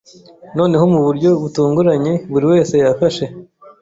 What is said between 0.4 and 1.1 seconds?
Noneho mu